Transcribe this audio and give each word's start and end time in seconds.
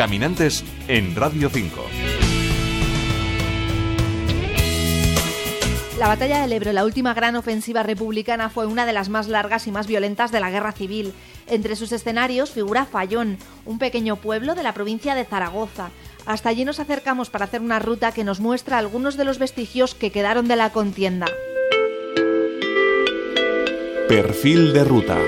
Caminantes 0.00 0.64
en 0.88 1.14
Radio 1.14 1.50
5. 1.50 1.78
La 5.98 6.08
batalla 6.08 6.40
del 6.40 6.54
Ebro, 6.54 6.72
la 6.72 6.86
última 6.86 7.12
gran 7.12 7.36
ofensiva 7.36 7.82
republicana, 7.82 8.48
fue 8.48 8.64
una 8.64 8.86
de 8.86 8.94
las 8.94 9.10
más 9.10 9.28
largas 9.28 9.66
y 9.66 9.72
más 9.72 9.86
violentas 9.86 10.32
de 10.32 10.40
la 10.40 10.48
guerra 10.50 10.72
civil. 10.72 11.12
Entre 11.48 11.76
sus 11.76 11.92
escenarios 11.92 12.50
figura 12.50 12.86
Fallón, 12.86 13.36
un 13.66 13.78
pequeño 13.78 14.16
pueblo 14.16 14.54
de 14.54 14.62
la 14.62 14.72
provincia 14.72 15.14
de 15.14 15.26
Zaragoza. 15.26 15.90
Hasta 16.24 16.48
allí 16.48 16.64
nos 16.64 16.80
acercamos 16.80 17.28
para 17.28 17.44
hacer 17.44 17.60
una 17.60 17.78
ruta 17.78 18.12
que 18.12 18.24
nos 18.24 18.40
muestra 18.40 18.78
algunos 18.78 19.18
de 19.18 19.26
los 19.26 19.38
vestigios 19.38 19.94
que 19.94 20.10
quedaron 20.10 20.48
de 20.48 20.56
la 20.56 20.70
contienda. 20.70 21.26
Perfil 24.08 24.72
de 24.72 24.82
ruta. 24.82 25.18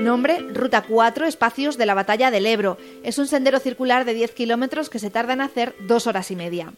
Nombre, 0.00 0.38
Ruta 0.52 0.82
4, 0.82 1.26
Espacios 1.26 1.76
de 1.76 1.86
la 1.86 1.94
Batalla 1.94 2.30
del 2.30 2.46
Ebro. 2.46 2.78
Es 3.04 3.18
un 3.18 3.26
sendero 3.26 3.58
circular 3.58 4.04
de 4.04 4.14
10 4.14 4.32
kilómetros 4.32 4.90
que 4.90 4.98
se 4.98 5.10
tarda 5.10 5.32
en 5.32 5.40
hacer 5.40 5.74
dos 5.86 6.06
horas 6.06 6.30
y 6.30 6.36
media. 6.36 6.72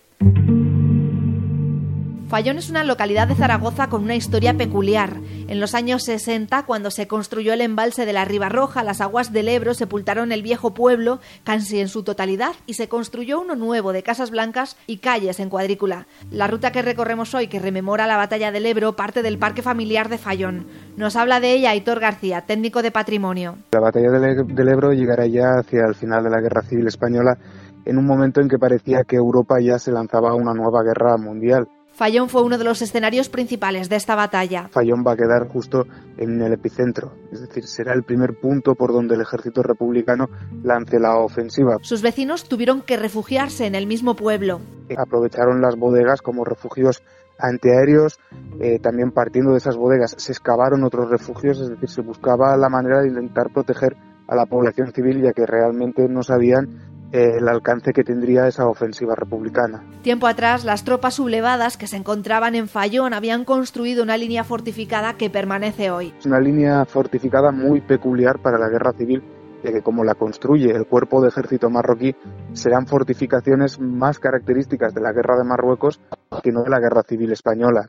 Fallón 2.28 2.56
es 2.56 2.70
una 2.70 2.84
localidad 2.84 3.28
de 3.28 3.34
Zaragoza 3.34 3.88
con 3.88 4.02
una 4.02 4.16
historia 4.16 4.55
peculiar. 4.55 5.19
En 5.46 5.60
los 5.60 5.74
años 5.74 6.02
60, 6.05 6.64
cuando 6.64 6.91
se 6.91 7.06
construyó 7.06 7.52
el 7.52 7.60
embalse 7.60 8.06
de 8.06 8.14
la 8.14 8.24
Ribarroja, 8.24 8.83
las 8.83 9.02
aguas 9.02 9.33
del 9.33 9.48
Ebro 9.48 9.74
sepultaron 9.74 10.33
el 10.33 10.42
viejo 10.42 10.73
pueblo 10.73 11.20
casi 11.45 11.80
en 11.80 11.88
su 11.88 12.02
totalidad 12.02 12.52
y 12.66 12.74
se 12.74 12.88
construyó 12.88 13.41
uno 13.41 13.56
nuevo 13.56 13.92
de 13.92 14.02
casas 14.02 14.30
blancas 14.30 14.77
y 14.87 14.98
calles 14.98 15.38
en 15.38 15.50
cuadrícula. 15.50 16.06
La 16.30 16.47
ruta 16.47 16.73
que 16.73 16.83
recorremos 16.83 17.34
hoy, 17.34 17.47
que 17.47 17.60
rememora 17.60 18.06
la 18.06 18.16
batalla 18.16 18.50
del 18.50 18.66
Ebro, 18.66 18.97
parte 18.97 19.22
del 19.22 19.38
Parque 19.38 19.62
Familiar 19.62 20.09
de 20.09 20.19
Fallón. 20.19 20.66
Nos 20.97 21.16
habla 21.16 21.41
de 21.41 21.52
ella 21.52 21.70
Aitor 21.70 22.00
García, 22.00 22.41
técnico 22.47 22.83
de 22.83 22.91
patrimonio. 22.91 23.59
La 23.72 23.80
batalla 23.80 24.11
del 24.11 24.69
Ebro 24.69 24.92
llegará 24.92 25.27
ya 25.27 25.59
hacia 25.59 25.84
el 25.86 25.95
final 25.95 26.25
de 26.25 26.30
la 26.30 26.41
Guerra 26.41 26.62
Civil 26.62 26.86
Española, 26.86 27.36
en 27.84 27.98
un 27.98 28.06
momento 28.06 28.41
en 28.41 28.48
que 28.48 28.58
parecía 28.58 29.05
que 29.05 29.17
Europa 29.17 29.61
ya 29.61 29.78
se 29.78 29.92
lanzaba 29.92 30.30
a 30.30 30.34
una 30.34 30.55
nueva 30.55 30.83
guerra 30.83 31.19
mundial. 31.19 31.69
Fallón 31.95 32.28
fue 32.28 32.42
uno 32.42 32.59
de 32.59 32.64
los 32.64 32.83
escenarios 32.83 33.28
principales 33.28 33.89
de 33.89 33.95
esta 33.95 34.17
batalla. 34.17 34.69
Fallón 34.69 35.05
va 35.06 35.12
a 35.12 35.17
quedar 35.17 35.47
justo 35.47 35.87
en 36.19 36.42
el 36.42 36.53
epicentro, 36.53 37.12
es 37.31 37.41
decir, 37.41 37.69
será 37.69 37.95
el 37.95 38.03
primer 38.03 38.34
punto 38.41 38.75
por 38.75 38.92
donde 38.92 39.14
el 39.14 39.20
ejército 39.20 39.62
republicano 39.62 40.28
lance 40.64 40.98
la 40.98 41.17
ofensiva. 41.19 41.78
Sus 41.83 42.03
vecinos 42.03 42.48
tuvieron 42.48 42.83
que 42.83 42.97
refugiarse 42.97 43.67
en 43.67 43.77
el 43.77 43.86
mismo 43.86 44.17
pueblo. 44.17 44.61
Aprovecharon 44.98 45.61
las 45.61 45.77
bodegas 45.77 46.20
como 46.20 46.45
refugios 46.45 47.05
antiaéreos, 47.39 48.19
eh, 48.61 48.81
también 48.81 49.12
partiendo 49.12 49.53
de 49.53 49.58
esas 49.58 49.77
bodegas 49.77 50.17
se 50.19 50.33
excavaron 50.33 50.83
otros 50.83 51.08
refugios, 51.11 51.61
es 51.61 51.69
decir, 51.69 51.89
se 51.89 52.03
buscaba 52.03 52.56
la 52.56 52.69
manera 52.69 53.03
de 53.03 53.08
intentar 53.08 53.53
proteger 53.53 53.97
a 54.27 54.34
la 54.34 54.47
población 54.47 54.92
civil 54.92 55.23
ya 55.23 55.33
que 55.33 55.47
realmente 55.47 56.08
no 56.08 56.25
sabían 56.25 56.94
el 57.12 57.48
alcance 57.48 57.92
que 57.92 58.05
tendría 58.05 58.48
esa 58.48 58.66
ofensiva 58.66 59.14
republicana. 59.14 59.84
Tiempo 60.02 60.27
atrás, 60.27 60.64
las 60.64 60.84
tropas 60.84 61.14
sublevadas 61.14 61.77
que 61.77 61.86
se 61.86 61.96
encontraban 61.96 62.55
en 62.55 62.69
Fallón 62.69 63.14
habían 63.14 63.44
construido 63.44 64.02
una 64.02 64.16
línea 64.16 64.44
fortificada 64.44 65.14
que 65.14 65.30
permanece 65.30 65.91
hoy. 65.91 66.12
Es 66.19 66.27
una 66.27 66.41
línea 66.41 66.84
fortificada 66.84 67.52
muy 67.52 67.80
peculiar 67.80 68.41
para 68.41 68.58
la 68.58 68.69
guerra 68.69 68.92
civil, 68.92 69.22
ya 69.62 69.72
que 69.72 69.83
como 69.83 70.05
la 70.05 70.14
construye 70.14 70.70
el 70.70 70.86
cuerpo 70.86 71.22
de 71.22 71.28
ejército 71.28 71.70
marroquí, 71.70 72.14
serán 72.52 72.86
fortificaciones 72.86 73.78
más 73.80 74.18
características 74.18 74.92
de 74.94 75.00
la 75.00 75.12
guerra 75.12 75.36
de 75.39 75.44
Marruecos 75.44 76.00
que 76.42 76.52
no 76.52 76.62
de 76.62 76.70
la 76.70 76.80
guerra 76.80 77.02
civil 77.02 77.33
española. 77.33 77.89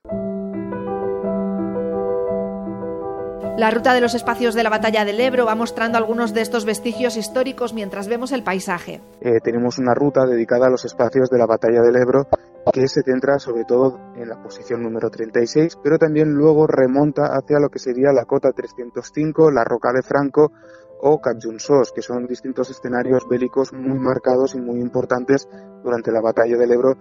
La 3.57 3.71
ruta 3.71 3.93
de 3.93 4.01
los 4.01 4.15
espacios 4.15 4.53
de 4.53 4.63
la 4.63 4.69
batalla 4.69 5.05
del 5.05 5.21
Ebro 5.21 5.45
va 5.45 5.55
mostrando 5.55 5.97
algunos 5.97 6.33
de 6.33 6.41
estos 6.41 6.65
vestigios 6.65 7.15
históricos 7.15 7.73
mientras 7.73 8.09
vemos 8.09 8.33
el 8.33 8.43
paisaje. 8.43 9.01
Eh, 9.21 9.39
tenemos 9.41 9.77
una 9.79 9.93
ruta 9.93 10.25
dedicada 10.25 10.67
a 10.67 10.69
los 10.69 10.83
espacios 10.83 11.29
de 11.29 11.37
la 11.37 11.45
batalla 11.45 11.81
del 11.81 11.95
Ebro 11.95 12.27
que 12.73 12.85
se 12.89 13.01
centra 13.01 13.39
sobre 13.39 13.63
todo 13.63 13.97
en 14.17 14.27
la 14.27 14.43
posición 14.43 14.83
número 14.83 15.09
36, 15.09 15.77
pero 15.81 15.97
también 15.97 16.33
luego 16.33 16.67
remonta 16.67 17.27
hacia 17.27 17.59
lo 17.59 17.69
que 17.69 17.79
sería 17.79 18.11
la 18.11 18.25
cota 18.25 18.51
305, 18.51 19.49
la 19.51 19.63
roca 19.63 19.93
de 19.93 20.01
Franco 20.01 20.51
o 20.99 21.21
Capjunsos, 21.21 21.93
que 21.93 22.01
son 22.01 22.27
distintos 22.27 22.69
escenarios 22.69 23.25
bélicos 23.29 23.71
muy 23.71 23.97
marcados 23.99 24.55
y 24.55 24.59
muy 24.59 24.81
importantes 24.81 25.47
durante 25.81 26.11
la 26.11 26.19
batalla 26.19 26.57
del 26.57 26.73
Ebro 26.73 26.97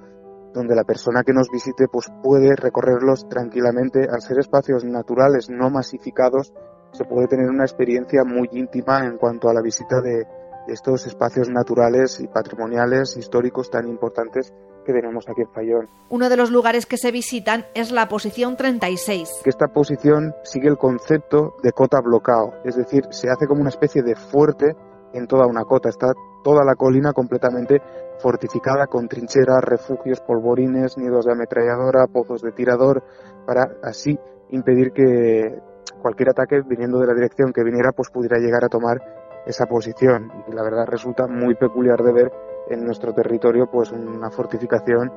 donde 0.54 0.74
la 0.74 0.84
persona 0.84 1.24
que 1.24 1.32
nos 1.32 1.50
visite 1.50 1.88
pues 1.88 2.10
puede 2.22 2.56
recorrerlos 2.56 3.28
tranquilamente 3.28 4.06
al 4.10 4.22
ser 4.22 4.38
espacios 4.38 4.84
naturales 4.84 5.50
no 5.50 5.68
masificados 5.68 6.54
se 6.92 7.04
puede 7.04 7.26
tener 7.26 7.50
una 7.50 7.64
experiencia 7.64 8.22
muy 8.24 8.48
íntima 8.52 9.04
en 9.04 9.18
cuanto 9.18 9.48
a 9.48 9.54
la 9.54 9.60
visita 9.60 10.00
de, 10.00 10.24
estos 10.66 11.06
espacios 11.06 11.48
naturales 11.48 12.20
y 12.20 12.26
patrimoniales 12.26 13.16
históricos 13.16 13.70
tan 13.70 13.86
importantes 13.88 14.52
que 14.84 14.92
tenemos 14.92 15.28
aquí 15.28 15.42
en 15.42 15.50
Fayón. 15.50 15.88
Uno 16.10 16.28
de 16.28 16.36
los 16.36 16.50
lugares 16.50 16.86
que 16.86 16.98
se 16.98 17.10
visitan 17.10 17.66
es 17.74 17.90
la 17.90 18.08
posición 18.08 18.56
36. 18.56 19.42
esta 19.44 19.68
posición 19.68 20.34
sigue 20.42 20.68
el 20.68 20.76
concepto 20.76 21.54
de 21.62 21.72
cota 21.72 22.00
bloqueo, 22.00 22.54
es 22.64 22.76
decir, 22.76 23.04
se 23.10 23.28
hace 23.30 23.46
como 23.46 23.60
una 23.60 23.70
especie 23.70 24.02
de 24.02 24.14
fuerte 24.14 24.76
en 25.12 25.26
toda 25.26 25.46
una 25.46 25.64
cota. 25.64 25.88
Está 25.88 26.12
toda 26.44 26.64
la 26.64 26.76
colina 26.76 27.12
completamente 27.12 27.82
fortificada 28.18 28.86
con 28.86 29.08
trincheras, 29.08 29.64
refugios, 29.64 30.20
polvorines, 30.20 30.96
nidos 30.96 31.24
de 31.24 31.32
ametralladora, 31.32 32.06
pozos 32.06 32.42
de 32.42 32.52
tirador, 32.52 33.02
para 33.44 33.78
así 33.82 34.16
impedir 34.50 34.92
que 34.92 35.58
cualquier 36.00 36.28
ataque 36.28 36.60
viniendo 36.64 37.00
de 37.00 37.06
la 37.06 37.14
dirección 37.14 37.52
que 37.52 37.64
viniera 37.64 37.90
pues 37.90 38.10
pudiera 38.10 38.38
llegar 38.38 38.64
a 38.64 38.68
tomar 38.68 38.98
esa 39.46 39.66
posición. 39.66 40.30
Y 40.46 40.52
la 40.52 40.62
verdad 40.62 40.86
resulta 40.86 41.26
muy 41.26 41.54
peculiar 41.54 42.02
de 42.02 42.12
ver 42.12 42.32
en 42.70 42.84
nuestro 42.84 43.12
territorio 43.12 43.66
pues 43.70 43.90
una 43.90 44.30
fortificación 44.30 45.10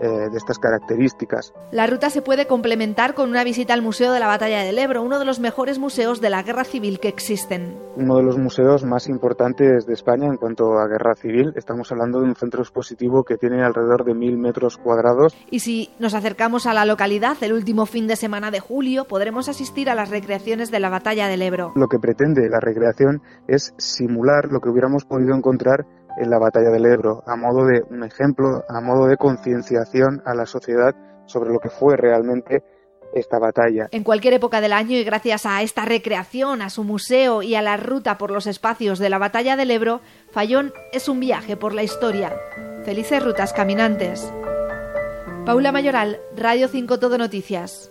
eh, 0.00 0.30
de 0.30 0.36
estas 0.36 0.58
características. 0.58 1.52
La 1.72 1.86
ruta 1.86 2.10
se 2.10 2.22
puede 2.22 2.46
complementar 2.46 3.14
con 3.14 3.30
una 3.30 3.44
visita 3.44 3.74
al 3.74 3.82
Museo 3.82 4.12
de 4.12 4.20
la 4.20 4.26
Batalla 4.26 4.62
del 4.62 4.78
Ebro, 4.78 5.02
uno 5.02 5.18
de 5.18 5.24
los 5.24 5.40
mejores 5.40 5.78
museos 5.78 6.20
de 6.20 6.30
la 6.30 6.42
guerra 6.42 6.64
civil 6.64 7.00
que 7.00 7.08
existen. 7.08 7.78
Uno 7.96 8.16
de 8.16 8.22
los 8.22 8.38
museos 8.38 8.84
más 8.84 9.08
importantes 9.08 9.86
de 9.86 9.92
España 9.92 10.26
en 10.26 10.36
cuanto 10.36 10.78
a 10.78 10.86
guerra 10.86 11.14
civil. 11.14 11.52
Estamos 11.56 11.90
hablando 11.92 12.20
de 12.20 12.26
un 12.26 12.36
centro 12.36 12.62
expositivo 12.62 13.24
que 13.24 13.36
tiene 13.36 13.62
alrededor 13.62 14.04
de 14.04 14.14
mil 14.14 14.38
metros 14.38 14.76
cuadrados. 14.76 15.36
Y 15.50 15.60
si 15.60 15.90
nos 15.98 16.14
acercamos 16.14 16.66
a 16.66 16.74
la 16.74 16.84
localidad 16.84 17.36
el 17.42 17.52
último 17.52 17.86
fin 17.86 18.06
de 18.06 18.16
semana 18.16 18.50
de 18.50 18.60
julio, 18.60 19.04
podremos 19.04 19.48
asistir 19.48 19.90
a 19.90 19.94
las 19.94 20.10
recreaciones 20.10 20.70
de 20.70 20.80
la 20.80 20.88
Batalla 20.88 21.28
del 21.28 21.42
Ebro. 21.42 21.72
Lo 21.76 21.88
que 21.88 21.98
pretende 21.98 22.48
la 22.48 22.60
recreación 22.60 23.22
es 23.48 23.74
simular 23.76 24.46
lo 24.50 24.60
que 24.60 24.68
hubiéramos 24.68 25.04
podido 25.04 25.34
encontrar 25.34 25.86
en 26.18 26.30
la 26.30 26.38
batalla 26.38 26.70
del 26.70 26.86
Ebro, 26.86 27.22
a 27.26 27.36
modo 27.36 27.66
de 27.66 27.82
un 27.90 28.04
ejemplo, 28.04 28.64
a 28.68 28.80
modo 28.80 29.06
de 29.06 29.16
concienciación 29.16 30.22
a 30.24 30.34
la 30.34 30.46
sociedad 30.46 30.94
sobre 31.26 31.52
lo 31.52 31.58
que 31.58 31.70
fue 31.70 31.96
realmente 31.96 32.62
esta 33.12 33.38
batalla. 33.38 33.88
En 33.90 34.04
cualquier 34.04 34.34
época 34.34 34.60
del 34.60 34.72
año 34.72 34.96
y 34.96 35.04
gracias 35.04 35.46
a 35.46 35.62
esta 35.62 35.84
recreación, 35.84 36.62
a 36.62 36.70
su 36.70 36.84
museo 36.84 37.42
y 37.42 37.54
a 37.54 37.62
la 37.62 37.76
ruta 37.76 38.18
por 38.18 38.30
los 38.30 38.46
espacios 38.46 38.98
de 38.98 39.10
la 39.10 39.18
batalla 39.18 39.56
del 39.56 39.70
Ebro, 39.70 40.00
Fallón 40.30 40.72
es 40.92 41.08
un 41.08 41.20
viaje 41.20 41.56
por 41.56 41.74
la 41.74 41.82
historia. 41.82 42.32
Felices 42.84 43.22
rutas 43.22 43.52
caminantes. 43.52 44.32
Paula 45.44 45.72
Mayoral, 45.72 46.20
Radio 46.36 46.68
5 46.68 46.98
Todo 46.98 47.18
Noticias. 47.18 47.90